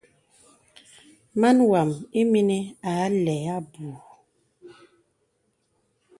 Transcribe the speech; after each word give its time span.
Màn 1.39 1.57
wām 1.69 1.89
ìmìnī 2.19 2.59
a 2.91 2.93
lɛ 3.25 3.35
abù. 3.55 3.87